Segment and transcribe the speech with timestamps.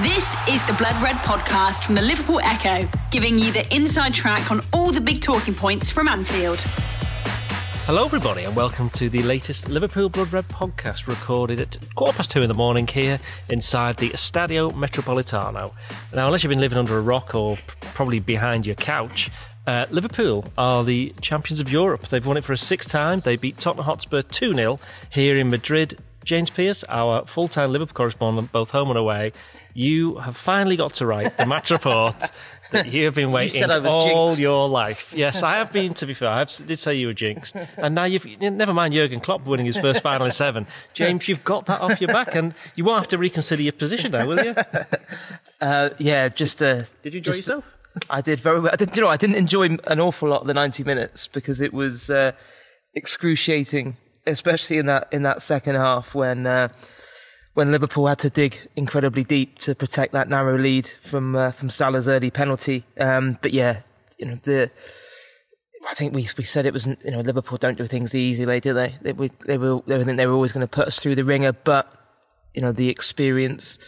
[0.00, 4.50] This is the Blood Red podcast from the Liverpool Echo, giving you the inside track
[4.50, 6.60] on all the big talking points from Anfield.
[7.84, 12.30] Hello, everybody, and welcome to the latest Liverpool Blood Red podcast recorded at quarter past
[12.30, 13.20] two in the morning here
[13.50, 15.74] inside the Estadio Metropolitano.
[16.14, 17.58] Now, unless you've been living under a rock or
[17.94, 19.30] probably behind your couch,
[19.66, 22.08] uh, Liverpool are the champions of Europe.
[22.08, 23.20] They've won it for a sixth time.
[23.20, 24.80] They beat Tottenham Hotspur 2 0
[25.10, 25.98] here in Madrid.
[26.24, 29.32] James Pearce, our full time Liverpool correspondent, both home and away,
[29.74, 32.30] you have finally got to write the match report
[32.70, 34.40] that you have been waiting all jinxed.
[34.40, 35.14] your life.
[35.16, 36.30] Yes, I have been, to be fair.
[36.30, 37.56] I did say you were jinxed.
[37.76, 40.66] And now you've, never mind Jurgen Klopp winning his first final in seven.
[40.94, 44.12] James, you've got that off your back and you won't have to reconsider your position
[44.12, 44.54] now, will you?
[45.60, 47.70] Uh, yeah, just uh, Did you enjoy just- yourself?
[48.08, 48.72] I did very well.
[48.72, 51.60] I did, you know, I didn't enjoy an awful lot of the ninety minutes because
[51.60, 52.32] it was uh,
[52.94, 56.68] excruciating, especially in that in that second half when uh,
[57.54, 61.70] when Liverpool had to dig incredibly deep to protect that narrow lead from uh, from
[61.70, 62.84] Salah's early penalty.
[62.98, 63.82] Um, but yeah,
[64.18, 64.70] you know the.
[65.88, 68.46] I think we we said it was you know Liverpool don't do things the easy
[68.46, 68.94] way, do they?
[69.02, 71.24] They, we, they were they think they were always going to put us through the
[71.24, 71.92] ringer, but
[72.54, 73.78] you know the experience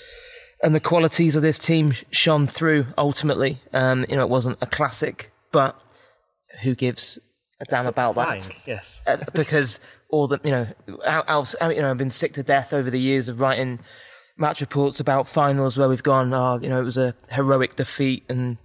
[0.62, 3.60] and the qualities of this team shone through ultimately.
[3.72, 5.78] Um, you know, it wasn't a classic, but
[6.62, 7.18] who gives
[7.66, 8.42] a damn about that?
[8.42, 9.00] Fine, yes.
[9.06, 10.66] Uh, because all the you know,
[11.06, 13.80] I mean, you know, I've been sick to death over the years of writing
[14.36, 18.24] match reports about finals where we've gone, oh, you know, it was a heroic defeat
[18.28, 18.58] and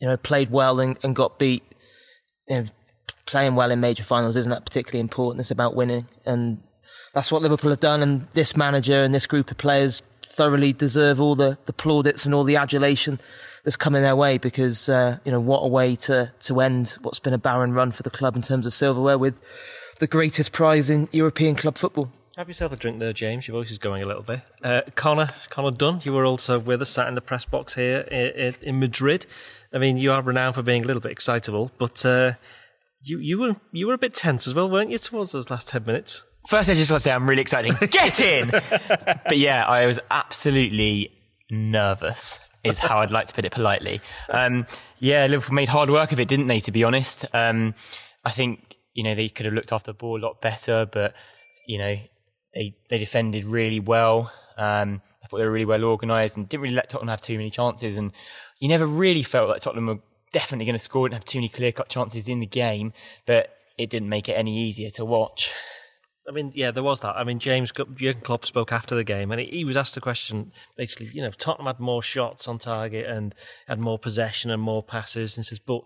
[0.00, 1.62] you know played well and, and got beat.
[2.48, 2.66] You know,
[3.26, 5.40] playing well in major finals isn't that particularly important.
[5.40, 6.62] It's about winning, and
[7.14, 8.02] that's what Liverpool have done.
[8.02, 12.34] And this manager and this group of players thoroughly deserve all the, the plaudits and
[12.34, 13.18] all the adulation
[13.64, 17.18] that's coming their way because uh, you know what a way to to end what's
[17.18, 19.38] been a barren run for the club in terms of silverware with
[19.98, 22.10] the greatest prize in European club football.
[22.36, 23.46] Have yourself a drink there, James.
[23.46, 24.40] Your voice is going a little bit.
[24.62, 28.00] Uh, Connor, Connor Dunn, you were also with us, sat in the press box here
[28.00, 29.26] in, in Madrid.
[29.74, 32.32] I mean, you are renowned for being a little bit excitable, but uh,
[33.02, 35.68] you you were you were a bit tense as well, weren't you, towards those last
[35.68, 36.22] ten minutes?
[36.48, 37.78] First, I just want to say I'm really excited.
[37.90, 38.50] Get in!
[38.50, 41.12] but yeah, I was absolutely
[41.50, 44.00] nervous, is how I'd like to put it politely.
[44.28, 44.66] Um,
[44.98, 47.26] yeah, Liverpool made hard work of it, didn't they, to be honest?
[47.32, 47.74] Um,
[48.24, 51.14] I think, you know, they could have looked after the ball a lot better, but,
[51.66, 51.96] you know,
[52.54, 54.32] they, they defended really well.
[54.56, 57.36] Um, I thought they were really well organised and didn't really let Tottenham have too
[57.36, 57.96] many chances.
[57.96, 58.12] And
[58.58, 60.00] you never really felt like Tottenham were
[60.32, 62.92] definitely going to score and have too many clear cut chances in the game,
[63.26, 65.52] but it didn't make it any easier to watch.
[66.28, 67.16] I mean, yeah, there was that.
[67.16, 70.52] I mean, James Jurgen Klopp spoke after the game, and he, was asked the question
[70.76, 73.34] basically, you know, Tottenham had more shots on target and
[73.66, 75.82] had more possession and more passes, and says, but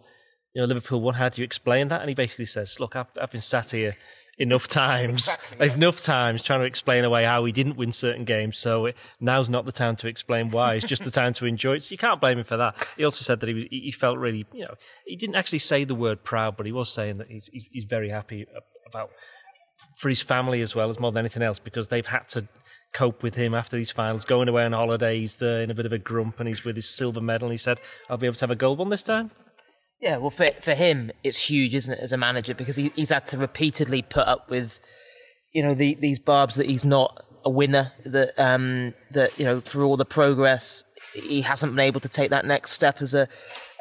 [0.52, 1.14] you know, Liverpool won.
[1.14, 2.00] How do you explain that?
[2.00, 3.96] And he basically says, look, I've, I've been sat here
[4.38, 8.58] enough times, enough times trying to explain away how we didn't win certain games.
[8.58, 10.74] So it, now's not the time to explain why.
[10.74, 11.84] It's just the time to enjoy it.
[11.84, 12.74] So you can't blame him for that.
[12.96, 14.74] He also said that he was, he felt really, you know,
[15.06, 18.10] he didn't actually say the word proud, but he was saying that he's- he's very
[18.10, 18.46] happy
[18.86, 19.10] about
[19.98, 22.48] for his family as well as more than anything else because they've had to
[22.92, 25.36] cope with him after these finals, going away on holidays.
[25.36, 27.48] There in a bit of a grump and he's with his silver medal.
[27.48, 29.30] And he said, I'll be able to have a gold one this time.
[30.00, 33.10] Yeah, well, for for him, it's huge, isn't it, as a manager, because he, he's
[33.10, 34.80] had to repeatedly put up with,
[35.52, 37.92] you know, the, these barbs that he's not a winner.
[38.04, 40.84] That um, that you know, for all the progress,
[41.14, 43.28] he hasn't been able to take that next step as a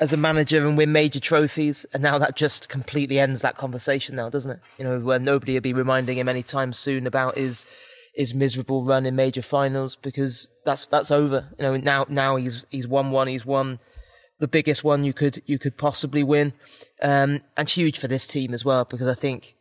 [0.04, 1.86] as a manager and win major trophies.
[1.94, 4.60] And now that just completely ends that conversation, now, doesn't it?
[4.78, 7.66] You know, where nobody will be reminding him anytime soon about his
[8.14, 11.48] his miserable run in major finals because that's that's over.
[11.58, 13.78] You know, now now he's he's won one, he's won
[14.40, 16.52] the biggest one you could you could possibly win,
[17.02, 19.56] um, and huge for this team as well because I think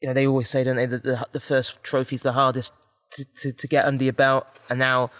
[0.00, 2.72] you know they always say don't they that the, the first trophy's the hardest
[3.14, 5.10] to, to, to get under your belt, and now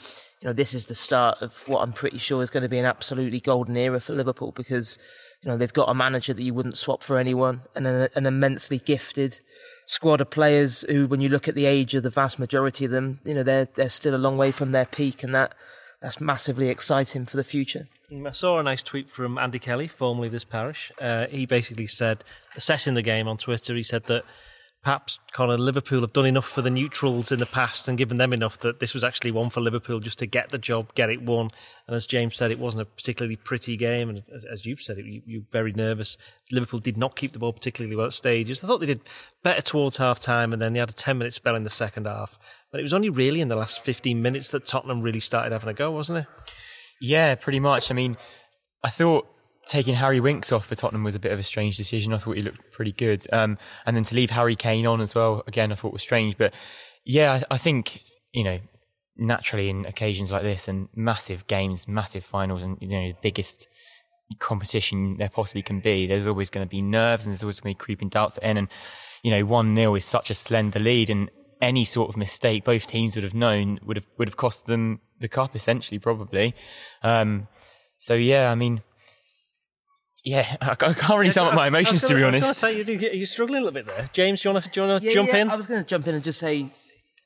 [0.43, 2.79] you know this is the start of what I'm pretty sure is going to be
[2.79, 4.99] an absolutely golden era for Liverpool because
[5.41, 8.27] you know they've got a manager that you wouldn't swap for anyone and an, an
[8.27, 9.39] immensely gifted
[9.87, 12.91] squad of players who, when you look at the age of the vast majority of
[12.91, 15.55] them, you know they're they're still a long way from their peak, and that
[16.01, 17.87] that's massively exciting for the future.
[18.27, 20.93] I saw a nice tweet from Andy Kelly, formerly of this parish.
[21.01, 22.25] Uh, he basically said,
[22.57, 24.25] assessing the game on Twitter, he said that
[24.83, 28.33] perhaps Connor Liverpool have done enough for the neutrals in the past and given them
[28.33, 31.23] enough that this was actually one for Liverpool just to get the job, get it
[31.23, 31.51] won.
[31.87, 34.99] And as James said, it wasn't a particularly pretty game, and as, as you've said,
[34.99, 36.19] you, you're very nervous.
[36.51, 38.63] Liverpool did not keep the ball particularly well at stages.
[38.63, 39.03] I thought they did
[39.45, 42.07] better towards half time, and then they had a 10 minute spell in the second
[42.07, 42.39] half.
[42.73, 45.69] But it was only really in the last 15 minutes that Tottenham really started having
[45.69, 46.27] a go, wasn't it?
[47.01, 47.91] Yeah, pretty much.
[47.91, 48.17] I mean,
[48.83, 49.29] I thought
[49.67, 52.13] taking Harry Winks off for Tottenham was a bit of a strange decision.
[52.13, 53.27] I thought he looked pretty good.
[53.33, 56.37] Um, and then to leave Harry Kane on as well, again, I thought was strange.
[56.37, 56.55] But
[57.05, 58.59] yeah, I, I think, you know,
[59.17, 63.69] naturally in occasions like this and massive games, massive finals, and you know the biggest
[64.39, 67.75] competition there possibly can be, there's always going to be nerves and there's always going
[67.75, 68.57] to be creeping doubts in.
[68.57, 68.69] And
[69.23, 71.31] you know, one 0 is such a slender lead, and
[71.61, 75.01] any sort of mistake both teams would have known would have would have cost them
[75.21, 76.55] the cup essentially, probably.
[77.03, 77.49] Um,
[77.99, 78.83] so yeah, I mean.
[80.25, 82.45] Yeah, I can't really sum up my emotions gonna, to be honest.
[82.45, 84.09] I was going to say, you, are struggling a little bit there.
[84.13, 85.51] James, do you want to, do you want to Yeah, jump yeah, in?
[85.51, 86.71] I was going to jump in and just say,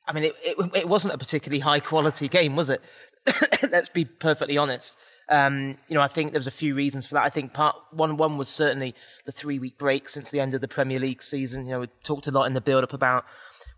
[0.08, 2.80] I mean, it, it, it wasn't a particularly high quality game, was it?
[3.70, 4.96] Let's be perfectly honest.
[5.28, 7.24] Um, you know, I think there was a few reasons for that.
[7.24, 8.94] I think part one one was certainly
[9.24, 11.66] the three week break since the end of the Premier League season.
[11.66, 13.24] You know, we talked a lot in the build up about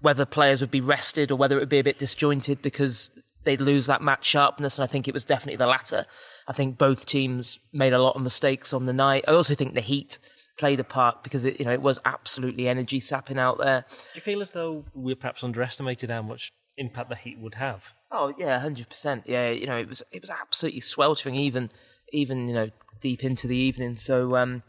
[0.00, 3.11] whether players would be rested or whether it would be a bit disjointed because
[3.44, 4.79] they'd lose that match sharpness.
[4.79, 6.05] And I think it was definitely the latter.
[6.48, 9.24] I think both teams made a lot of mistakes on the night.
[9.28, 10.18] I also think the heat
[10.56, 13.84] played a part because it, you know, it was absolutely energy sapping out there.
[13.90, 17.92] Do you feel as though we perhaps underestimated how much impact the heat would have?
[18.10, 19.24] Oh yeah, hundred percent.
[19.26, 21.70] Yeah, you know, it was it was absolutely sweltering, even
[22.12, 23.96] even you know deep into the evening.
[23.98, 24.62] So um,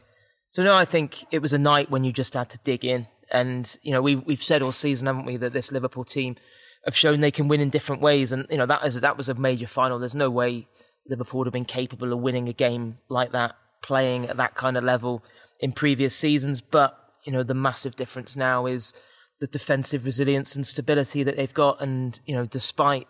[0.52, 3.08] so no, I think it was a night when you just had to dig in,
[3.32, 6.36] and you know we we've said all season, haven't we, that this Liverpool team
[6.84, 9.30] have shown they can win in different ways, and you know that is that was
[9.30, 9.98] a major final.
[9.98, 10.68] There's no way
[11.10, 14.84] Liverpool have been capable of winning a game like that, playing at that kind of
[14.84, 15.24] level
[15.60, 16.62] in previous seasons.
[16.62, 18.94] But you know the massive difference now is
[19.40, 23.08] the defensive resilience and stability that they've got, and you know despite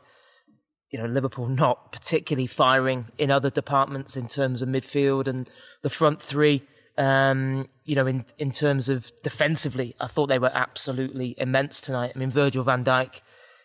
[0.91, 5.49] you know, Liverpool not particularly firing in other departments in terms of midfield and
[5.81, 6.63] the front three.
[6.97, 12.11] Um, you know, in in terms of defensively, I thought they were absolutely immense tonight.
[12.15, 13.21] I mean, Virgil van Dijk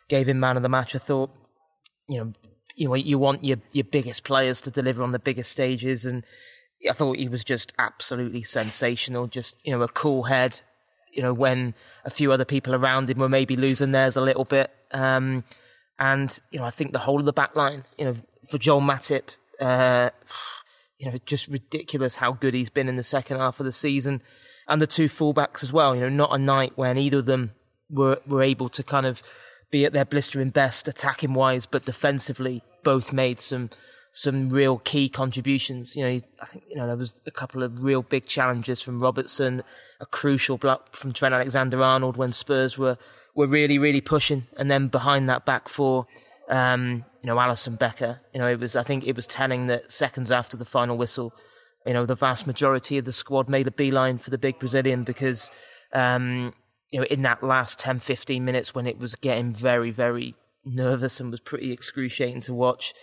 [0.09, 0.95] gave him man of the match.
[0.95, 1.31] I thought,
[2.09, 2.33] you know,
[2.75, 6.25] you know, you want your your biggest players to deliver on the biggest stages, and
[6.89, 9.27] I thought he was just absolutely sensational.
[9.27, 10.61] Just you know, a cool head.
[11.13, 11.75] You know, when
[12.05, 14.73] a few other people around him were maybe losing theirs a little bit.
[14.91, 15.45] Um,
[15.99, 18.17] and, you know, I think the whole of the back line, you know,
[18.49, 20.11] for Joel Matip, uh,
[20.99, 24.23] you know, just ridiculous how good he's been in the second half of the season.
[24.67, 27.53] And the two fullbacks as well, you know, not a night when either of them
[27.91, 29.23] were, were able to kind of
[29.75, 33.69] be at their blistering best attacking wise, but defensively both made some,
[34.13, 35.97] some real key contributions.
[35.97, 39.03] You know, I think, you know, there was a couple of real big challenges from
[39.03, 39.65] Robertson,
[40.01, 42.97] a crucial block from Trent Alexander-Arnold when Spurs were,
[43.35, 44.47] were really, really pushing.
[44.57, 46.07] And then behind that back four,
[46.49, 49.91] um, you know, Alisson Becker, you know, it was, I think it was telling that
[49.91, 51.35] seconds after the final whistle,
[51.85, 55.03] you know, the vast majority of the squad made a beeline for the big Brazilian
[55.03, 55.51] because,
[55.93, 56.55] um,
[56.95, 61.19] you know, in that last 10, 15 minutes when it was getting very, very nervous
[61.19, 62.95] and was pretty excruciating to watch,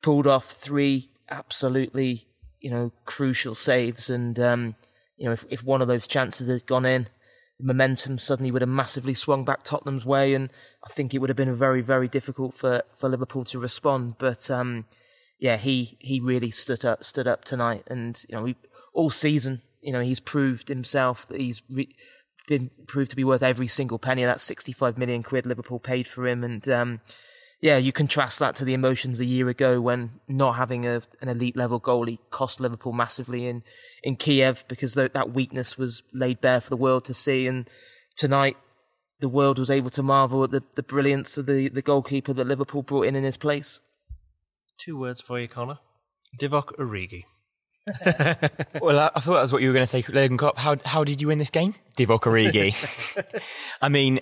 [0.00, 2.28] pulled off three absolutely,
[2.60, 4.08] you know, crucial saves.
[4.08, 4.76] And, um,
[5.16, 7.08] you know, if, if one of those chances had gone in,
[7.58, 10.48] the momentum suddenly would have massively swung back Tottenham's way, and
[10.86, 14.18] I think it would have been very, very difficult for, for Liverpool to respond.
[14.18, 14.84] But um,
[15.40, 18.56] yeah, he he really stood up stood up tonight, and you know, we,
[18.94, 21.94] all season, you know, he's proved himself that he's re-
[22.46, 26.06] been proved to be worth every single penny of that 65 million quid Liverpool paid
[26.06, 27.00] for him, and um,
[27.62, 31.28] yeah, you contrast that to the emotions a year ago when not having a, an
[31.28, 33.62] elite level goalie cost Liverpool massively in,
[34.02, 37.46] in Kiev because that weakness was laid bare for the world to see.
[37.46, 37.70] And
[38.16, 38.56] tonight,
[39.20, 42.48] the world was able to marvel at the, the brilliance of the, the goalkeeper that
[42.48, 43.78] Liverpool brought in in his place.
[44.76, 45.78] Two words for you, Connor.
[46.36, 47.26] Divock Origi.
[48.80, 50.58] Well, I, I, thought that was what you were going to say, Jurgen Klopp.
[50.58, 52.74] How how did you win this game, Divock Origi?
[53.82, 54.20] I mean,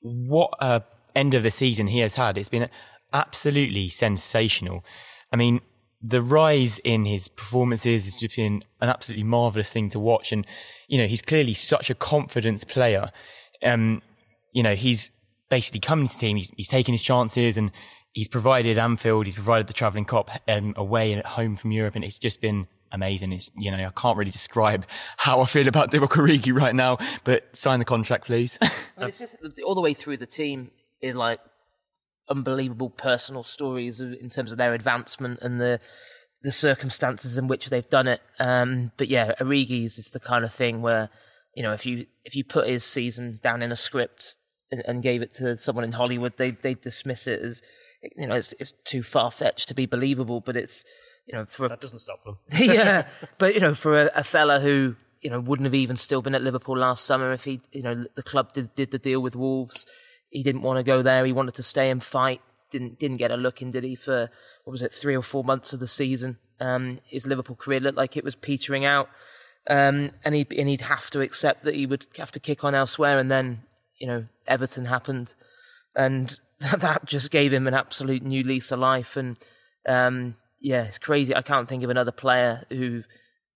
[0.00, 0.82] what a
[1.16, 2.38] end of the season he has had.
[2.38, 2.68] It's been
[3.12, 4.84] absolutely sensational.
[5.32, 5.60] I mean,
[6.02, 10.30] the rise in his performances has just been an absolutely marvelous thing to watch.
[10.30, 10.46] And,
[10.88, 13.10] you know, he's clearly such a confidence player.
[13.62, 14.02] Um,
[14.52, 15.10] you know, he's
[15.48, 17.70] basically coming to the team, he's, he's taken his chances and
[18.12, 21.96] he's provided Anfield, he's provided the travelling Kop um, away and at home from Europe.
[21.96, 23.32] And it's just been amazing.
[23.32, 26.98] It's, you know, I can't really describe how I feel about Divock Origi right now,
[27.24, 28.58] but sign the contract, please.
[29.00, 30.70] just, all the way through the team,
[31.02, 31.40] is like
[32.28, 35.80] unbelievable personal stories in terms of their advancement and the
[36.42, 38.20] the circumstances in which they've done it.
[38.38, 41.10] Um, but yeah, Origi's is the kind of thing where
[41.54, 44.36] you know if you if you put his season down in a script
[44.70, 47.62] and, and gave it to someone in Hollywood, they they dismiss it as
[48.16, 50.40] you know it's it's too far fetched to be believable.
[50.40, 50.84] But it's
[51.26, 52.38] you know for that doesn't stop them.
[52.52, 56.22] yeah, but you know for a, a fella who you know wouldn't have even still
[56.22, 59.20] been at Liverpool last summer if he you know the club did did the deal
[59.20, 59.86] with Wolves
[60.30, 61.24] he didn't want to go there.
[61.24, 62.40] He wanted to stay and fight.
[62.70, 63.94] Didn't didn't get a look in, did he?
[63.94, 64.30] For
[64.64, 66.38] what was it, three or four months of the season?
[66.60, 69.08] Um, his Liverpool career looked like it was petering out,
[69.68, 72.74] um, and he and he'd have to accept that he would have to kick on
[72.74, 73.18] elsewhere.
[73.18, 73.62] And then
[73.98, 75.34] you know Everton happened,
[75.94, 79.16] and that just gave him an absolute new lease of life.
[79.16, 79.38] And
[79.88, 80.34] um,
[80.66, 81.32] yeah, it's crazy.
[81.32, 83.04] I can't think of another player who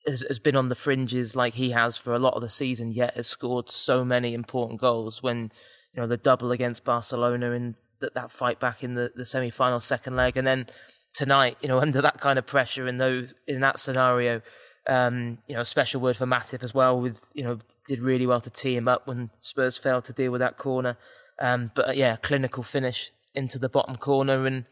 [0.06, 2.92] has, has, been on the fringes like he has for a lot of the season,
[2.92, 5.20] yet has scored so many important goals.
[5.20, 5.50] When
[5.92, 9.50] you know the double against Barcelona and that that fight back in the, the semi
[9.50, 10.68] final second leg, and then
[11.12, 14.40] tonight, you know, under that kind of pressure in those in that scenario.
[14.88, 17.00] Um, you know, a special word for Matip as well.
[17.00, 20.30] With you know, did really well to tee him up when Spurs failed to deal
[20.30, 20.96] with that corner.
[21.40, 24.46] Um, but uh, yeah, clinical finish into the bottom corner.
[24.46, 24.66] And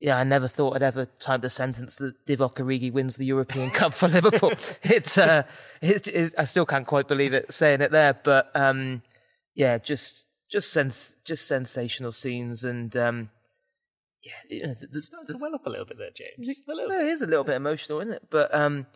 [0.00, 3.70] yeah, I never thought I'd ever type the sentence that Divock Origi wins the European
[3.78, 4.52] Cup for Liverpool.
[4.82, 5.42] It's, uh,
[5.82, 9.02] it's, it's, I still can't quite believe it saying it there, but um,
[9.54, 13.30] yeah, just just sense just sensational scenes and um,
[14.24, 16.58] yeah, you know, the, the, the, well up a little bit there, James.
[16.68, 18.26] A little it is a little bit emotional, isn't it?
[18.30, 18.86] But um,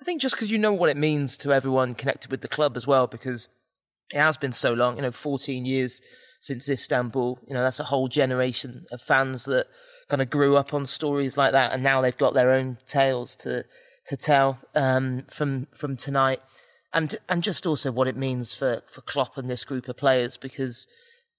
[0.00, 2.76] I think just because you know what it means to everyone connected with the club
[2.76, 3.48] as well, because
[4.12, 6.00] it has been so long, you know, 14 years
[6.40, 7.38] since Istanbul.
[7.46, 9.66] You know, that's a whole generation of fans that
[10.08, 13.36] kind of grew up on stories like that, and now they've got their own tales
[13.36, 13.64] to
[14.06, 16.40] to tell um, from from tonight,
[16.92, 20.36] and and just also what it means for for Klopp and this group of players,
[20.36, 20.86] because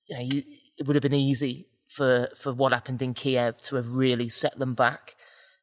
[0.07, 0.43] you know you,
[0.77, 4.57] it would have been easy for for what happened in Kiev to have really set
[4.59, 5.15] them back,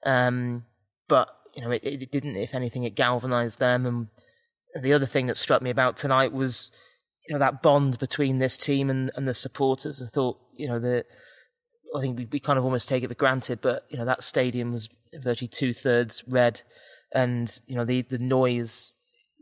[0.05, 0.65] um,
[1.09, 2.37] but you know it, it didn't.
[2.37, 3.87] If anything, it galvanised them.
[3.87, 4.09] And
[4.83, 6.71] the other thing that struck me about tonight was
[7.29, 10.03] you know that bond between this team and, and the supporters.
[10.03, 11.05] I thought you know the
[11.95, 14.23] I think we, we kind of almost take it for granted, but you know that
[14.23, 16.63] stadium was virtually two thirds red,
[17.15, 18.93] and you know the the noise.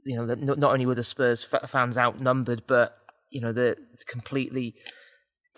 [0.04, 2.96] You know, not only were the Spurs fans outnumbered, but
[3.30, 3.76] you know the
[4.06, 4.74] completely,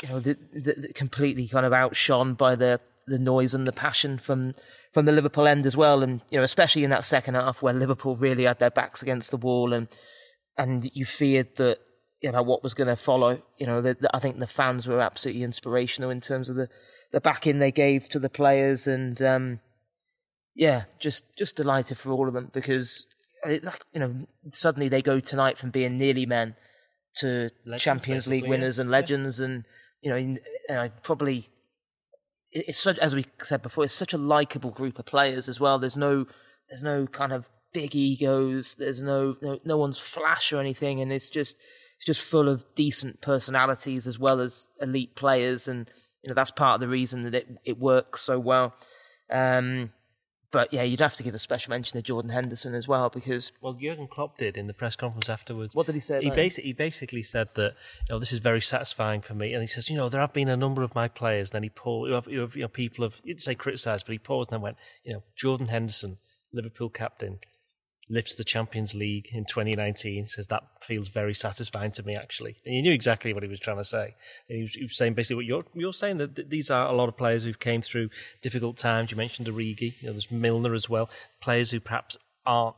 [0.02, 3.72] you know, the, the, the completely kind of outshone by the the noise and the
[3.72, 4.54] passion from
[4.92, 7.72] from the Liverpool end as well, and you know, especially in that second half where
[7.72, 9.88] Liverpool really had their backs against the wall, and
[10.58, 11.78] and you feared that
[12.22, 13.42] you know what was going to follow.
[13.58, 16.68] You know, the, the, I think the fans were absolutely inspirational in terms of the
[17.10, 19.60] the backing they gave to the players, and um,
[20.54, 23.06] yeah, just just delighted for all of them because
[23.44, 24.14] it, you know
[24.50, 26.54] suddenly they go tonight from being nearly men
[27.16, 28.82] to legends, Champions League winners yeah.
[28.82, 29.46] and legends, yeah.
[29.46, 29.64] and
[30.00, 30.40] you know, and
[30.78, 31.46] I probably
[32.52, 35.78] it's such as we said before, it's such a likable group of players as well.
[35.78, 36.26] There's no
[36.68, 38.74] there's no kind of big egos.
[38.74, 41.56] There's no no, no one's flash or anything, and it's just
[42.02, 45.88] it's just full of decent personalities as well as elite players, and
[46.24, 48.74] you know that's part of the reason that it it works so well.
[49.30, 49.92] Um,
[50.50, 53.52] but yeah, you'd have to give a special mention to Jordan Henderson as well because
[53.60, 55.76] well, Jurgen Klopp did in the press conference afterwards.
[55.76, 56.20] What did he say?
[56.20, 57.74] He basically he basically said that
[58.08, 60.32] you know this is very satisfying for me, and he says you know there have
[60.32, 61.50] been a number of my players.
[61.50, 62.08] Then he paused.
[62.08, 64.76] You, have, you know people have you'd say criticised, but he paused and then went
[65.04, 66.18] you know Jordan Henderson,
[66.52, 67.38] Liverpool captain,
[68.08, 70.26] lifts the Champions League in 2019.
[70.26, 72.56] Says that feels very satisfying to me, actually.
[72.66, 74.14] And you knew exactly what he was trying to say.
[74.48, 77.08] He was, he was, saying basically what you're you're saying that these are a lot
[77.08, 78.10] of players who've came through
[78.42, 79.10] difficult times.
[79.10, 80.00] You mentioned Origi.
[80.00, 81.08] You know, there's Milner as well.
[81.40, 82.76] Players who perhaps aren't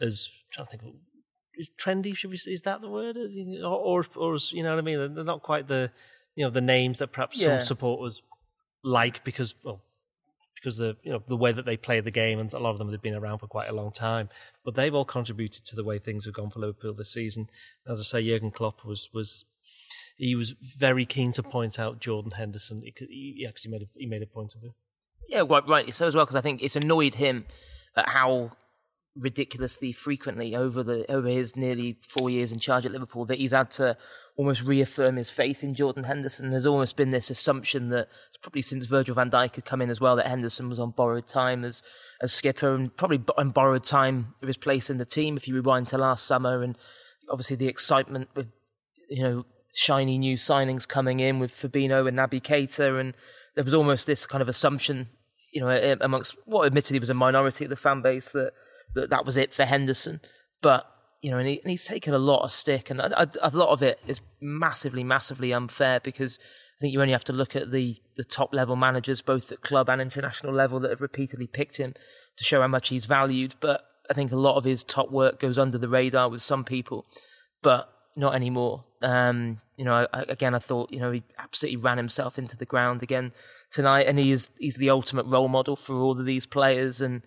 [0.00, 0.94] as I'm trying to think.
[1.54, 2.16] Is trendy?
[2.16, 2.36] Should we?
[2.36, 3.16] Say is that the word?
[3.62, 5.14] Or, or, or you know what I mean?
[5.14, 5.90] They're not quite the
[6.34, 7.58] you know the names that perhaps yeah.
[7.58, 8.22] some supporters
[8.82, 9.82] like because well
[10.62, 12.78] because the you know the way that they play the game, and a lot of
[12.78, 14.28] them have been around for quite a long time.
[14.64, 17.48] But they've all contributed to the way things have gone for Liverpool this season.
[17.86, 19.44] As I say, Jurgen Klopp was was
[20.16, 22.82] he was very keen to point out Jordan Henderson.
[22.96, 24.72] He actually made a, he made a point of it.
[25.28, 25.92] Yeah, quite right.
[25.92, 27.46] So as well because I think it's annoyed him
[27.96, 28.52] at how
[29.16, 33.52] ridiculously frequently over the over his nearly four years in charge at Liverpool that he's
[33.52, 33.96] had to
[34.36, 36.50] almost reaffirm his faith in Jordan Henderson.
[36.50, 38.08] There's almost been this assumption that
[38.42, 41.26] probably since Virgil van Dijk had come in as well that Henderson was on borrowed
[41.26, 41.82] time as
[42.20, 45.36] as skipper and probably on borrowed time of his place in the team.
[45.36, 46.78] If you rewind to last summer and
[47.30, 48.48] obviously the excitement with
[49.08, 53.14] you know shiny new signings coming in with Fabinho and Naby Keita and
[53.54, 55.08] there was almost this kind of assumption
[55.52, 58.52] you know amongst what admittedly was a minority of the fan base that
[58.94, 60.20] that that was it for Henderson.
[60.60, 60.86] But
[61.22, 63.68] you know, and, he, and he's taken a lot of stick, and a, a, lot
[63.68, 67.70] of it is massively, massively unfair because I think you only have to look at
[67.70, 71.76] the the top level managers, both at club and international level, that have repeatedly picked
[71.78, 71.94] him
[72.36, 73.54] to show how much he's valued.
[73.60, 76.64] But I think a lot of his top work goes under the radar with some
[76.64, 77.06] people,
[77.62, 78.84] but not anymore.
[79.00, 82.66] Um, you know, I, again, I thought you know he absolutely ran himself into the
[82.66, 83.30] ground again
[83.70, 87.22] tonight, and he is he's the ultimate role model for all of these players, and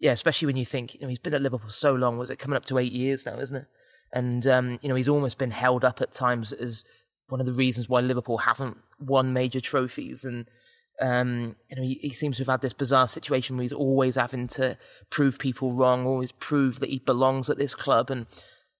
[0.00, 2.16] yeah, especially when you think you know he's been at Liverpool so long.
[2.18, 3.66] Was it coming up to eight years now, isn't it?
[4.12, 6.84] And um, you know he's almost been held up at times as
[7.28, 10.24] one of the reasons why Liverpool haven't won major trophies.
[10.24, 10.48] And
[11.00, 14.16] um, you know he, he, seems to have had this bizarre situation where he's always
[14.16, 14.78] having to
[15.10, 18.10] prove people wrong, always prove that he belongs at this club.
[18.10, 18.26] And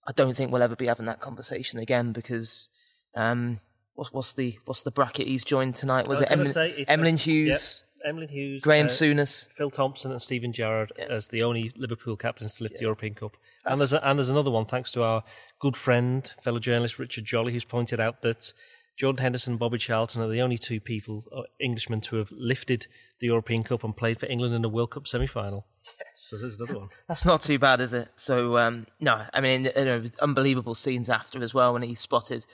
[0.08, 2.68] I don't think we'll ever be having that conversation again because
[3.14, 3.60] um,
[3.92, 6.08] what's, what's the what's the bracket he's joined tonight?
[6.08, 7.89] Was, was it Emlyn, say it's Emlyn like- Hughes, Yep.
[8.04, 9.48] Emlyn Hughes, Graham uh, Souness?
[9.56, 13.36] Phil Thompson, and Steven Gerrard as the only Liverpool captains to lift the European Cup.
[13.64, 15.22] And there's a, and there's another one thanks to our
[15.58, 18.52] good friend, fellow journalist Richard Jolly, who's pointed out that
[18.96, 22.86] Jordan Henderson and Bobby Charlton are the only two people, uh, Englishmen, to have lifted
[23.18, 25.66] the European Cup and played for England in a World Cup semi-final.
[26.16, 26.90] So there's another one.
[27.08, 28.08] That's not too bad, is it?
[28.14, 32.46] So um, no, I mean, you know, unbelievable scenes after as well when he spotted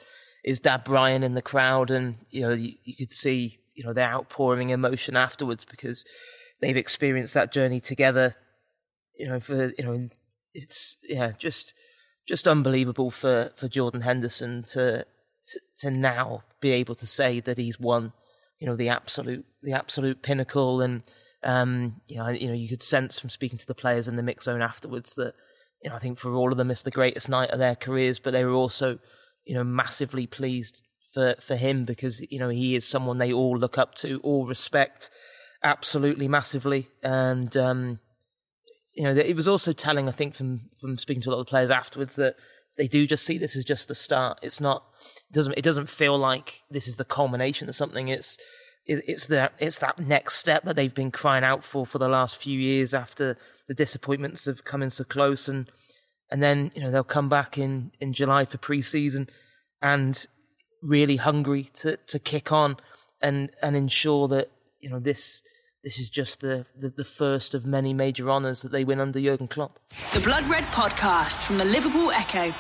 [0.43, 3.93] his dad Brian in the crowd, and you know, you, you could see you know
[3.93, 6.05] their outpouring emotion afterwards because
[6.61, 8.35] they've experienced that journey together.
[9.19, 10.09] You know, for you know,
[10.53, 11.75] it's yeah, just
[12.27, 15.05] just unbelievable for for Jordan Henderson to
[15.49, 18.13] to, to now be able to say that he's won,
[18.59, 21.03] you know, the absolute the absolute pinnacle and
[21.45, 24.23] um, you know, you know, you could sense from speaking to the players in the
[24.23, 25.35] mix zone afterwards that,
[25.83, 28.19] you know, I think for all of them it's the greatest night of their careers,
[28.19, 28.99] but they were also,
[29.45, 30.83] you know, massively pleased
[31.17, 34.47] for for him because you know he is someone they all look up to, all
[34.47, 35.09] respect,
[35.63, 38.01] absolutely massively, and um,
[38.97, 41.47] you know, it was also telling, I think, from from speaking to a lot of
[41.47, 42.37] players afterwards that
[42.79, 44.39] they do just see this as just the start.
[44.43, 44.85] It's not
[45.31, 48.09] it doesn't it doesn't feel like this is the culmination of something.
[48.09, 48.39] It's
[48.87, 52.09] it, it's that it's that next step that they've been crying out for for the
[52.09, 53.37] last few years after
[53.69, 55.71] the disappointments have come in so close and
[56.31, 59.29] and then you know they'll come back in in July for pre-season
[59.83, 60.27] and
[60.83, 62.77] really hungry to to kick on
[63.21, 64.47] and and ensure that
[64.81, 65.43] you know this
[65.83, 69.21] this is just the, the, the first of many major honours that they win under
[69.21, 69.79] Jurgen Klopp.
[70.13, 72.53] The Blood Red Podcast from the Liverpool Echo.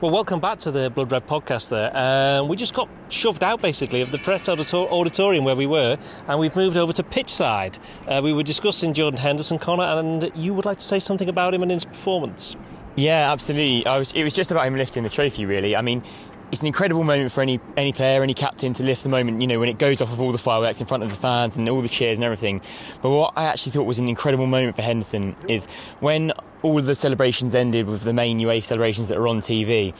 [0.00, 1.94] Well, welcome back to the Blood Red podcast there.
[1.94, 5.96] Um, we just got shoved out basically of the Pret auditor- auditorium where we were,
[6.26, 7.78] and we've moved over to pitchside.
[8.08, 11.54] Uh, we were discussing Jordan Henderson, Connor, and you would like to say something about
[11.54, 12.56] him and his performance.
[12.96, 13.86] Yeah, absolutely.
[13.86, 15.76] I was, it was just about him lifting the trophy, really.
[15.76, 16.02] I mean,
[16.50, 19.40] it's an incredible moment for any any player, any captain to lift the moment.
[19.40, 21.56] You know, when it goes off of all the fireworks in front of the fans
[21.56, 22.60] and all the cheers and everything.
[23.02, 25.66] But what I actually thought was an incredible moment for Henderson is
[26.00, 29.94] when all of the celebrations ended with the main UEFA celebrations that are on TV.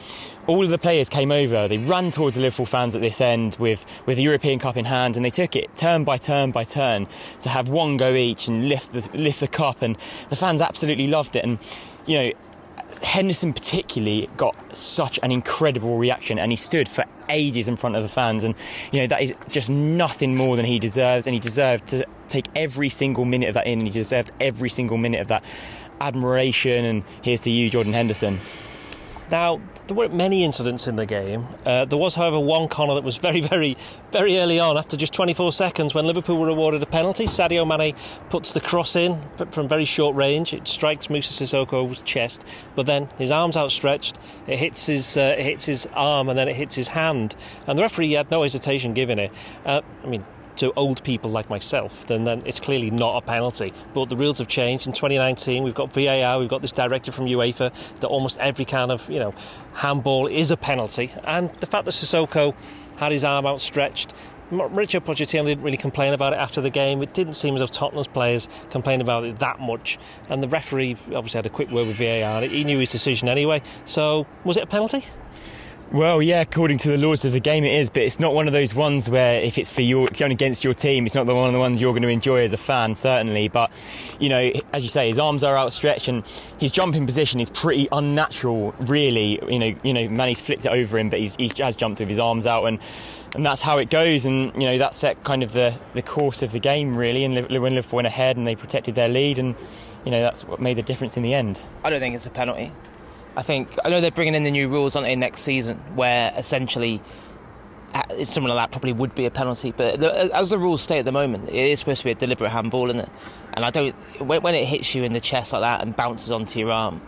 [0.47, 1.67] All of the players came over.
[1.67, 4.85] They ran towards the Liverpool fans at this end with with the European Cup in
[4.85, 7.07] hand, and they took it turn by turn by turn
[7.39, 9.81] to have one go each and lift the lift the cup.
[9.81, 9.97] And
[10.29, 11.45] the fans absolutely loved it.
[11.45, 11.59] And
[12.05, 12.31] you know.
[13.03, 18.03] Henderson particularly got such an incredible reaction and he stood for ages in front of
[18.03, 18.55] the fans and
[18.91, 22.45] you know that is just nothing more than he deserves and he deserved to take
[22.55, 25.43] every single minute of that in and he deserved every single minute of that
[25.99, 28.39] admiration and here's to you Jordan Henderson
[29.31, 31.47] Now, there weren't many incidents in the game.
[31.65, 33.77] Uh, there was, however, one corner that was very, very,
[34.11, 37.25] very early on, after just 24 seconds, when Liverpool were awarded a penalty.
[37.25, 37.95] Sadio Mane
[38.29, 40.53] puts the cross in but from very short range.
[40.53, 44.19] It strikes Musa Sissoko's chest, but then his arm's outstretched.
[44.47, 47.37] It hits his, uh, it hits his arm, and then it hits his hand.
[47.67, 49.31] And the referee had no hesitation giving it.
[49.65, 50.25] Uh, I mean,
[50.57, 53.73] to old people like myself, then, then it's clearly not a penalty.
[53.93, 54.87] But the rules have changed.
[54.87, 58.91] In 2019, we've got VAR, we've got this directive from UEFA that almost every kind
[58.91, 59.33] of, you know,
[59.75, 61.11] handball is a penalty.
[61.23, 62.55] And the fact that Sissoko
[62.97, 64.13] had his arm outstretched,
[64.51, 67.01] Mauricio Pochettino didn't really complain about it after the game.
[67.01, 69.97] It didn't seem as if Tottenham's players complained about it that much.
[70.27, 72.41] And the referee obviously had a quick word with VAR.
[72.41, 73.61] He knew his decision anyway.
[73.85, 75.05] So, was it a penalty?
[75.93, 78.47] Well, yeah, according to the laws of the game, it is, but it's not one
[78.47, 81.35] of those ones where if it's for your going against your team, it's not the
[81.35, 83.49] one of the ones you're going to enjoy as a fan, certainly.
[83.49, 83.73] But
[84.17, 86.25] you know, as you say, his arms are outstretched and
[86.61, 89.37] his jumping position is pretty unnatural, really.
[89.51, 92.09] You know, you know, Mane's flicked it over him, but he's, he has jumped with
[92.09, 92.79] his arms out and.
[93.33, 96.43] And that's how it goes, and you know that set kind of the, the course
[96.43, 97.23] of the game really.
[97.23, 99.55] And when Liverpool went ahead and they protected their lead, and
[100.03, 101.61] you know that's what made the difference in the end.
[101.81, 102.73] I don't think it's a penalty.
[103.35, 106.33] I think I know they're bringing in the new rules on it next season, where
[106.35, 107.01] essentially
[107.93, 109.71] uh, something like that probably would be a penalty.
[109.71, 112.15] But the, as the rules state at the moment, it is supposed to be a
[112.15, 113.09] deliberate handball, isn't it?
[113.53, 116.31] And I don't when, when it hits you in the chest like that and bounces
[116.31, 117.01] onto your arm.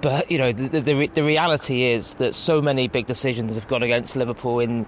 [0.00, 3.82] But you know the, the the reality is that so many big decisions have gone
[3.82, 4.60] against Liverpool.
[4.60, 4.86] In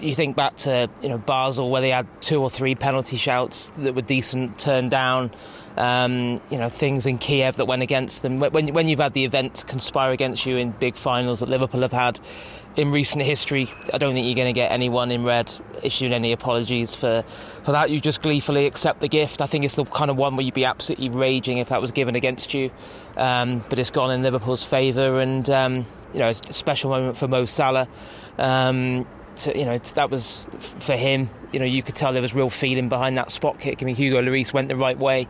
[0.00, 3.70] you think back to you know Basel where they had two or three penalty shouts
[3.70, 5.32] that were decent turned down.
[5.76, 8.38] Um, you know things in Kiev that went against them.
[8.38, 11.92] When when you've had the events conspire against you in big finals that Liverpool have
[11.92, 12.20] had
[12.76, 16.32] in recent history, I don't think you're going to get anyone in red issuing any
[16.32, 17.22] apologies for
[17.62, 17.90] for that.
[17.90, 19.40] You just gleefully accept the gift.
[19.40, 21.92] I think it's the kind of one where you'd be absolutely raging if that was
[21.92, 22.70] given against you.
[23.16, 27.16] Um, but it's gone in Liverpool's favour, and um, you know it's a special moment
[27.16, 27.88] for Mo Salah.
[28.38, 29.06] Um,
[29.36, 31.28] to, you know that was for him.
[31.52, 33.82] You know you could tell there was real feeling behind that spot kick.
[33.82, 35.28] I mean Hugo Lloris went the right way,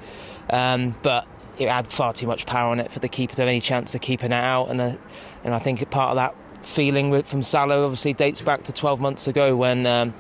[0.49, 1.27] um, but
[1.59, 3.95] it had far too much power on it for the keeper to have any chance
[3.95, 4.71] of keeping it out.
[4.71, 4.93] And uh,
[5.45, 9.29] and I think part of that feeling from Salah obviously dates back to 12 months
[9.29, 10.15] ago when um,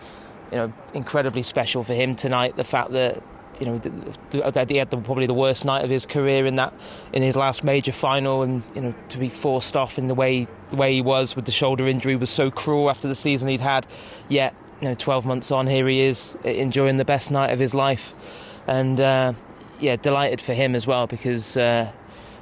[0.52, 2.56] you know incredibly special for him tonight.
[2.56, 3.22] The fact that
[3.60, 6.74] you know that he had the, probably the worst night of his career in that
[7.12, 10.46] in his last major final, and you know to be forced off in the way
[10.70, 13.60] the way he was with the shoulder injury was so cruel after the season he'd
[13.60, 13.86] had.
[14.28, 17.74] Yet you know 12 months on, here he is enjoying the best night of his
[17.74, 18.14] life,
[18.66, 19.32] and uh,
[19.80, 21.56] yeah, delighted for him as well because.
[21.56, 21.90] Uh,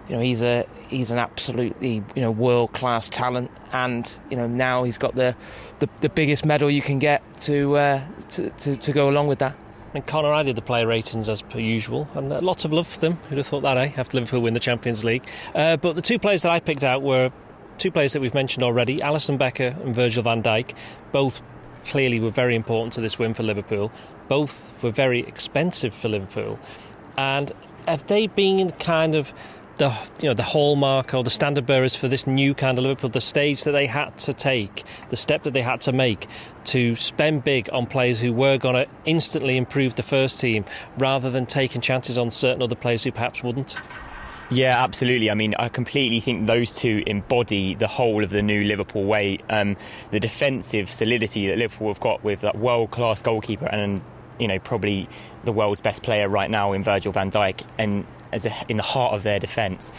[0.09, 4.47] you know he's a he's an absolutely you know world class talent, and you know
[4.47, 5.35] now he's got the
[5.79, 9.39] the, the biggest medal you can get to, uh, to, to to go along with
[9.41, 9.57] that.
[9.95, 13.17] And Connor, did the player ratings as per usual, and lots of love for them.
[13.29, 13.93] Who'd have thought that, eh?
[13.97, 15.25] After Liverpool win the Champions League.
[15.55, 17.31] Uh, but the two players that I picked out were
[17.79, 20.75] two players that we've mentioned already Alisson Becker and Virgil van Dijk.
[21.11, 21.43] Both
[21.85, 23.93] clearly were very important to this win for Liverpool.
[24.29, 26.59] Both were very expensive for Liverpool.
[27.17, 27.53] And
[27.87, 29.35] have they been kind of
[29.83, 33.11] the you know the hallmark or the standard bearers for this new kind of Liverpool,
[33.11, 36.29] the stage that they had to take, the step that they had to make
[36.65, 40.65] to spend big on players who were going to instantly improve the first team,
[40.99, 43.77] rather than taking chances on certain other players who perhaps wouldn't.
[44.51, 45.31] Yeah, absolutely.
[45.31, 49.39] I mean, I completely think those two embody the whole of the new Liverpool way.
[49.51, 49.77] Um,
[50.13, 54.01] the defensive solidity that Liverpool have got with that world class goalkeeper and
[54.39, 55.09] you know probably
[55.43, 58.83] the world's best player right now in Virgil van Dijk and as a, in the
[58.83, 59.93] heart of their defence.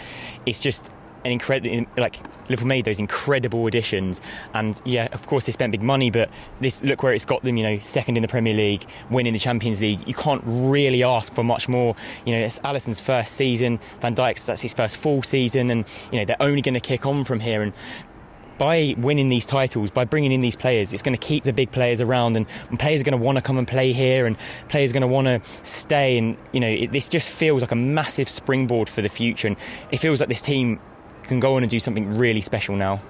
[0.46, 0.92] It's just
[1.26, 2.20] an incredible like
[2.50, 4.22] Liverpool made those incredible additions.
[4.54, 7.58] And yeah of course they spent big money but this look where it's got them
[7.58, 10.06] you know second in the Premier League winning the Champions League.
[10.08, 11.96] You can't really ask for much more.
[12.26, 16.20] You know it's Alisson's first season Van Dijk's that's his first full season and you
[16.20, 17.62] know they're only going to kick on from here.
[17.62, 17.74] And
[18.64, 21.70] by winning these titles, by bringing in these players, it's going to keep the big
[21.72, 24.38] players around, and, and players are going to want to come and play here, and
[24.70, 26.18] players are going to want to stay.
[26.18, 29.58] And you know, it, this just feels like a massive springboard for the future, and
[29.92, 30.80] it feels like this team
[31.24, 33.04] can go on and do something really special now.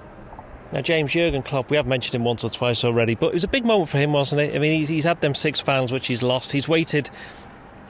[0.72, 3.44] Now, James Jurgen Klopp, we have mentioned him once or twice already, but it was
[3.44, 4.56] a big moment for him, wasn't it?
[4.56, 6.50] I mean, he's, he's had them six fans which he's lost.
[6.50, 7.10] He's waited,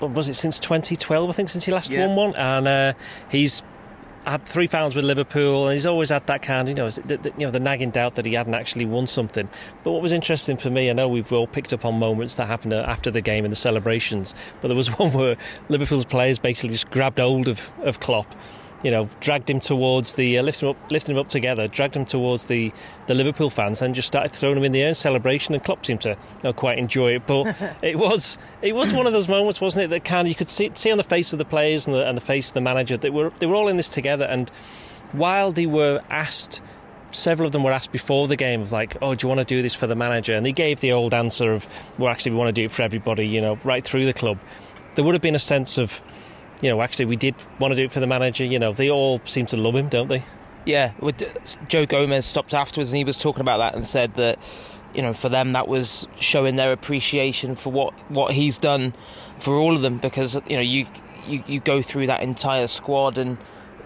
[0.01, 2.07] what was it, since 2012, I think, since he last yeah.
[2.07, 2.93] won one, and uh,
[3.31, 3.63] he's
[4.27, 7.33] had three finals with Liverpool, and he's always had that kind, you know, the, the,
[7.37, 9.49] you know, the nagging doubt that he hadn't actually won something.
[9.83, 12.47] But what was interesting for me, I know we've all picked up on moments that
[12.47, 15.37] happened uh, after the game and the celebrations, but there was one where
[15.69, 18.35] Liverpool's players basically just grabbed hold of, of Klopp
[18.85, 21.97] you know, dragged him towards the uh, lifting him up, lifting him up together, dragged
[21.97, 22.71] him towards the,
[23.07, 25.55] the Liverpool fans, and just started throwing him in the air in celebration.
[25.55, 27.27] And Klopp seemed to you know, quite enjoy it.
[27.27, 29.89] But it was it was one of those moments, wasn't it?
[29.89, 32.07] That kind of you could see see on the face of the players and the,
[32.07, 34.27] and the face of the manager that were they were all in this together.
[34.27, 34.51] And
[35.13, 36.61] while they were asked
[37.11, 39.47] several of them were asked before the game of like, "Oh, do you want to
[39.47, 41.67] do this for the manager?" And they gave the old answer of,
[41.97, 44.39] "Well, actually, we want to do it for everybody." You know, right through the club.
[44.95, 46.03] There would have been a sense of
[46.61, 48.45] you know, actually, we did want to do it for the manager.
[48.45, 50.25] You know, they all seem to love him, don't they?
[50.65, 50.93] Yeah,
[51.69, 54.39] Joe Gomez stopped afterwards and he was talking about that and said that
[54.95, 58.95] you know for them that was showing their appreciation for what what he's done
[59.39, 60.87] for all of them because you know you
[61.27, 63.37] you, you go through that entire squad and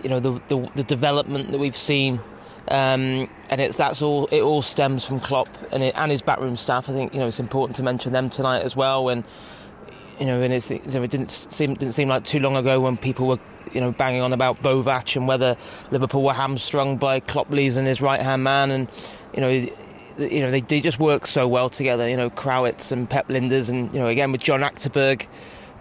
[0.03, 2.21] you know the the, the development that we've seen
[2.69, 6.57] um, and it's that's all it all stems from Klopp and it, and his backroom
[6.57, 9.25] staff I think you know it's important to mention them tonight as well and
[10.19, 13.29] you know, and it's, it didn't seem didn't seem like too long ago when people
[13.29, 13.39] were
[13.73, 15.57] you know banging on about Buvac and whether
[15.91, 18.89] Liverpool were hamstrung by Klopp losing his right hand man, and
[19.35, 19.69] you know.
[20.19, 22.09] You know they, they just work so well together.
[22.09, 25.29] You know Krawietz and Pep Lijnders, and you know again with John Achterberg,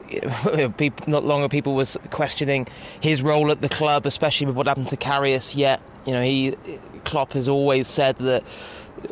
[0.77, 2.67] people, not longer people was questioning
[3.01, 5.55] his role at the club, especially with what happened to Karius.
[5.55, 6.55] Yet, you know, he
[7.03, 8.43] Klopp has always said that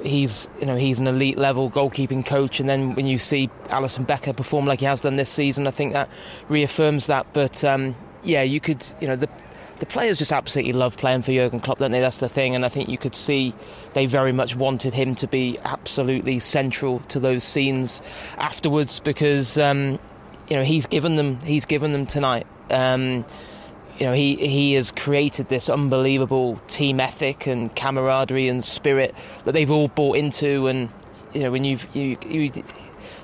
[0.04, 2.60] he's you know he's an elite level goalkeeping coach.
[2.60, 5.72] And then when you see Alisson Becker perform like he has done this season I
[5.72, 6.10] think that
[6.48, 7.28] reaffirms that.
[7.34, 9.30] But um, yeah you could you know the
[9.80, 12.00] the players just absolutely love playing for Jurgen Klopp don't they?
[12.00, 12.56] That's the thing.
[12.56, 13.54] And I think you could see
[13.94, 18.02] they very much wanted him to be absolutely central to those scenes
[18.38, 20.00] afterwards because um,
[20.50, 22.48] you know he's given them he's given them tonight.
[22.70, 23.26] Um,
[24.00, 29.54] you know, he he has created this unbelievable team ethic and camaraderie and spirit that
[29.54, 30.68] they've all bought into.
[30.68, 30.90] And
[31.34, 32.64] you know, when you've you, you, you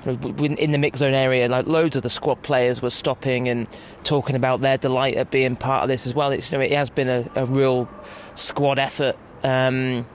[0.06, 3.68] know, in the mix zone area, like loads of the squad players were stopping and
[4.04, 6.32] talking about their delight at being part of this as well.
[6.32, 7.90] It's you know, it has been a, a real
[8.36, 10.08] squad effort, um,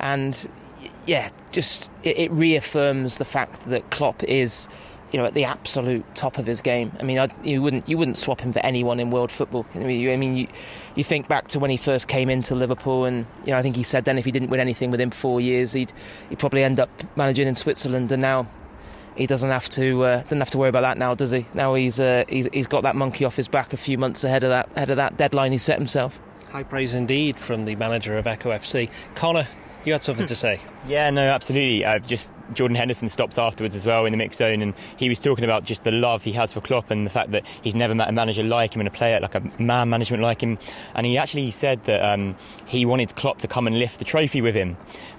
[0.00, 0.48] and
[1.06, 4.68] yeah, just it, it reaffirms the fact that Klopp is
[5.12, 6.92] you know, at the absolute top of his game.
[7.00, 9.66] I mean, I, you wouldn't you wouldn't swap him for anyone in world football.
[9.74, 10.48] I mean, you, I mean, you,
[10.94, 13.76] you think back to when he first came into Liverpool, and you know, I think
[13.76, 15.92] he said then if he didn't win anything within four years, he'd
[16.28, 18.12] he'd probably end up managing in Switzerland.
[18.12, 18.46] And now
[19.16, 21.46] he doesn't have to uh, doesn't have to worry about that now, does he?
[21.54, 24.44] Now he's, uh, he's he's got that monkey off his back a few months ahead
[24.44, 26.20] of that ahead of that deadline he set himself.
[26.50, 29.46] High praise indeed from the manager of Echo FC, Connor
[29.84, 30.60] you had something to say.
[30.88, 31.84] Yeah, no, absolutely.
[31.84, 35.18] Uh, just Jordan Henderson stops afterwards as well in the mix zone, and he was
[35.18, 37.94] talking about just the love he has for Klopp and the fact that he's never
[37.94, 40.58] met a manager like him and a player like a man management like him.
[40.94, 42.36] And he actually said that um,
[42.66, 44.76] he wanted Klopp to come and lift the trophy with him,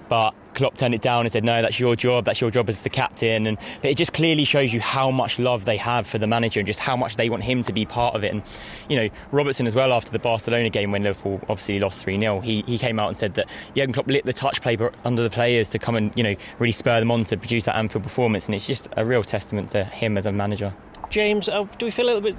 [0.08, 2.24] but Klopp turned it down and said, "No, that's your job.
[2.24, 5.38] That's your job as the captain." And but it just clearly shows you how much
[5.38, 7.84] love they have for the manager and just how much they want him to be
[7.84, 8.32] part of it.
[8.32, 8.42] And
[8.88, 12.40] you know, Robertson as well after the Barcelona game when Liverpool obviously lost three 0
[12.40, 15.30] he he came out and said that Jurgen Klopp lit the touch play under the
[15.30, 18.46] players to come and you know really spur them on to produce that Anfield performance.
[18.46, 20.74] And it's just a real testament to him as a manager.
[21.10, 22.36] James, uh, do we feel a little bit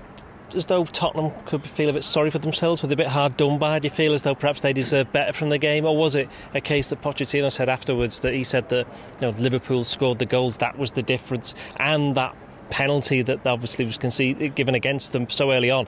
[0.56, 3.58] as though Tottenham could feel a bit sorry for themselves, with a bit hard done
[3.58, 3.80] by?
[3.80, 6.30] Do you feel as though perhaps they deserve better from the game, or was it
[6.54, 8.88] a case that Pochettino said afterwards that he said that
[9.20, 12.36] you know Liverpool scored the goals, that was the difference, and that
[12.70, 15.88] penalty that obviously was conceded, given against them so early on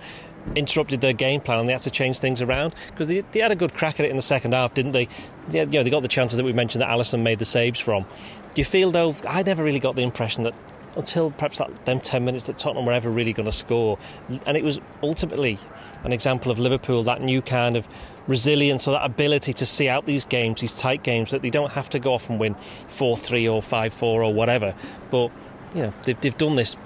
[0.56, 3.52] interrupted their game plan and they had to change things around because they, they, had
[3.52, 5.08] a good crack at it in the second half, didn't they?
[5.50, 7.80] Yeah, you know, they got the chances that we mentioned that Alisson made the saves
[7.80, 8.04] from.
[8.04, 9.16] Do you feel though?
[9.28, 10.54] I never really got the impression that
[10.96, 13.98] until perhaps that them 10 minutes that Tottenham were ever really going to score.
[14.46, 15.60] And it was ultimately
[16.04, 17.88] an example of Liverpool, that new kind of
[18.28, 21.72] resilience or that ability to see out these games, these tight games, that they don't
[21.72, 24.74] have to go off and win 4 3 or 5 4 or whatever.
[25.12, 25.32] But,
[25.74, 26.78] you know, they've, they've done this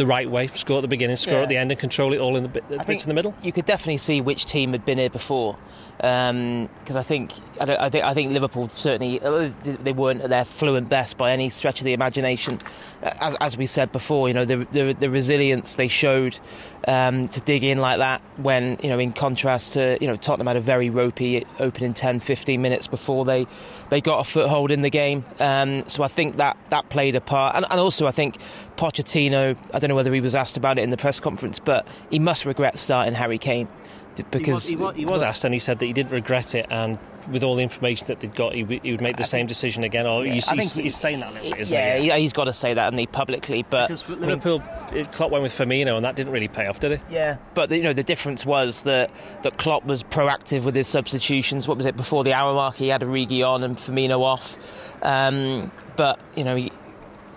[0.00, 0.48] the right way.
[0.48, 1.42] Score at the beginning, score yeah.
[1.42, 3.34] at the end, and control it all in the, the bits in the middle.
[3.42, 5.56] You could definitely see which team had been here before,
[6.00, 10.30] because um, I think I, I, think I think Liverpool certainly uh, they weren't at
[10.30, 12.56] their fluent best by any stretch of the imagination.
[13.02, 16.38] Uh, as, as we said before, you know the the, the resilience they showed
[16.88, 18.22] um, to dig in like that.
[18.38, 22.20] When you know, in contrast to you know Tottenham had a very ropey opening 10,
[22.20, 23.46] 15 minutes before they
[23.90, 25.26] they got a foothold in the game.
[25.38, 28.38] Um, so I think that that played a part, and, and also I think
[28.76, 29.54] Pochettino.
[29.74, 32.18] I don't know whether he was asked about it in the press conference, but he
[32.18, 33.68] must regret starting Harry Kane
[34.30, 36.54] because he was, he, was, he was, asked and he said that he didn't regret
[36.54, 36.98] it and
[37.30, 39.48] with all the information that they'd got he, he would make the I same think,
[39.48, 40.06] decision again.
[40.06, 42.08] Or yeah, he's, he's, he's, saying that a little bit yeah, he?
[42.08, 45.30] yeah he's got to say that and he publicly but because Liverpool I mean, Klopp
[45.30, 47.00] went with Firmino and that didn't really pay off did it?
[47.10, 49.10] Yeah but you know the difference was that
[49.42, 51.68] that Klopp was proactive with his substitutions.
[51.68, 51.96] What was it?
[51.96, 54.96] Before the hour mark he had Origi on and Firmino off.
[55.04, 56.72] Um, but you know he,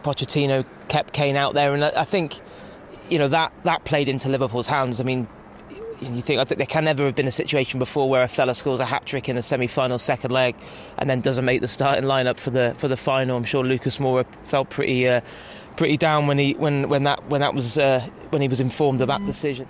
[0.01, 2.39] Pochettino kept Kane out there and I think
[3.09, 4.99] you know that that played into Liverpool's hands.
[4.99, 5.27] I mean
[6.03, 8.85] you think there can never have been a situation before where a fella scores a
[8.85, 10.55] hat trick in the semi-final second leg
[10.97, 13.37] and then doesn't make the starting lineup for the for the final.
[13.37, 15.21] I'm sure Lucas Moura felt pretty uh,
[15.75, 19.01] pretty down when he when when that when that was uh, when he was informed
[19.01, 19.67] of that decision.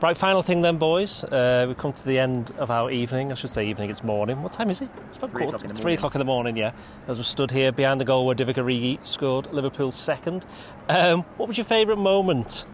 [0.00, 1.24] Right, final thing then, boys.
[1.24, 3.32] Uh, we've come to the end of our evening.
[3.32, 4.42] I should say evening, it's morning.
[4.42, 4.88] What time is it?
[5.08, 6.72] It's about three, quarter, o'clock, three o'clock in the morning, yeah.
[7.06, 10.46] As we stood here behind the goal where Divock Origi scored Liverpool's second.
[10.88, 12.64] Um, what was your favourite moment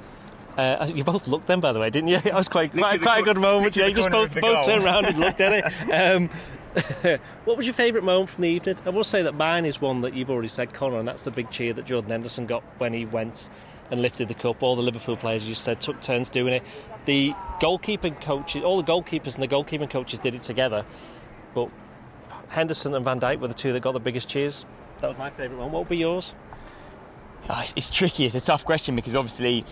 [0.57, 2.19] uh, you both looked then, by the way, didn't you?
[2.27, 3.77] That was quite quite, quite a good moment.
[3.77, 5.65] Yeah, you just both both turned around and looked at it.
[5.93, 6.31] Um,
[7.45, 8.77] what was your favourite moment from the evening?
[8.85, 11.31] I will say that mine is one that you've already said, Connor, and that's the
[11.31, 13.49] big cheer that Jordan Henderson got when he went
[13.91, 14.63] and lifted the cup.
[14.63, 16.63] All the Liverpool players, you said, took turns doing it.
[17.07, 20.85] The goalkeeping coaches, all the goalkeepers and the goalkeeping coaches did it together.
[21.55, 21.71] But
[22.49, 24.67] Henderson and Van Dijk were the two that got the biggest cheers.
[24.99, 25.73] That was my favourite one.
[25.73, 26.35] What would be yours?
[27.49, 28.27] Oh, it's, it's tricky.
[28.27, 29.65] It's a tough question because obviously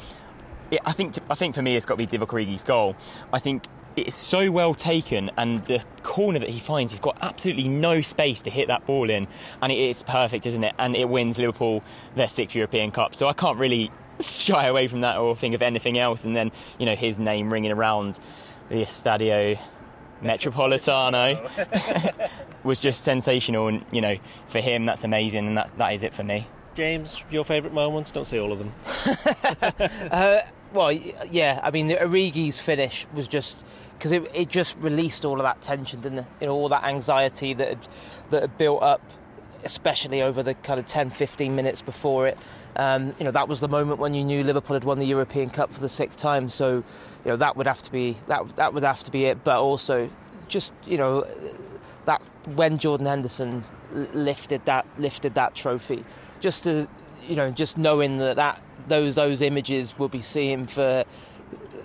[0.75, 2.97] it, I think to, I think for me it's got to be Divock Origi's goal.
[3.33, 3.65] I think
[3.97, 8.43] it's so well taken, and the corner that he finds, he's got absolutely no space
[8.43, 9.29] to hit that ball in,
[9.63, 10.75] and it is perfect, isn't it?
[10.79, 11.83] And it wins Liverpool
[12.17, 13.15] their sixth European Cup.
[13.15, 16.25] So I can't really shy away from that or think of anything else.
[16.25, 18.19] And then you know his name ringing around
[18.69, 19.59] the Estadio
[20.23, 22.31] Metropolitano
[22.65, 26.15] was just sensational, and you know for him that's amazing, and that that is it
[26.15, 26.47] for me.
[26.75, 28.11] James, your favourite moments?
[28.11, 28.73] Don't say all of them.
[30.11, 30.41] uh,
[30.75, 31.61] well, yeah.
[31.63, 35.63] I mean, the Origi's finish was just because it, it just released all of that
[35.63, 36.27] tension, didn't it?
[36.41, 37.89] You know, all that anxiety that had,
[38.31, 39.01] that had built up,
[39.63, 42.37] especially over the kind of 10, 15 minutes before it.
[42.77, 45.49] Um, you know, that was the moment when you knew Liverpool had won the European
[45.49, 46.49] Cup for the sixth time.
[46.49, 46.83] So,
[47.25, 49.45] you know, that would have to be that that would have to be it.
[49.45, 50.11] But also,
[50.49, 51.25] just you know,
[52.05, 53.65] that when Jordan Henderson
[54.13, 56.05] lifted that lifted that trophy
[56.41, 56.89] just to
[57.29, 61.05] you know just knowing that, that those those images will be seen for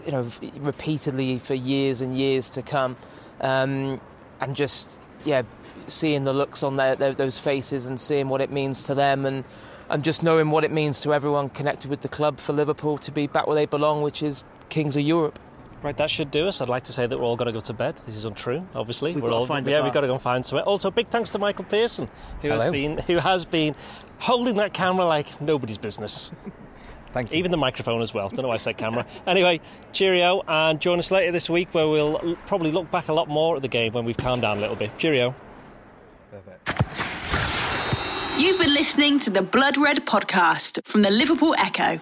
[0.06, 2.96] you know repeatedly for years and years to come
[3.42, 4.00] um,
[4.42, 5.44] and just yeah
[5.88, 9.26] seeing the looks on their, their, those faces and seeing what it means to them
[9.26, 9.44] and
[9.90, 13.12] and just knowing what it means to everyone connected with the club for Liverpool to
[13.12, 15.40] be back where they belong which is kings of Europe
[15.82, 16.60] Right, that should do us.
[16.60, 17.96] I'd like to say that we're all going to go to bed.
[18.06, 19.14] This is untrue, obviously.
[19.14, 20.66] We've we're all yeah, we've got to go and find somewhere.
[20.66, 22.10] Also, big thanks to Michael Pearson,
[22.42, 22.64] who Hello.
[22.64, 23.76] has been who has been
[24.18, 26.32] holding that camera like nobody's business.
[27.14, 27.40] Thank you.
[27.40, 28.30] Even the microphone as well.
[28.30, 29.06] Don't know why I said camera.
[29.28, 29.62] anyway,
[29.94, 33.56] cheerio, and join us later this week where we'll probably look back a lot more
[33.56, 34.98] at the game when we've calmed down a little bit.
[34.98, 35.34] Cheerio.
[36.32, 36.70] Perfect.
[38.40, 42.00] You've been listening to the Blood Red podcast from the Liverpool Echo.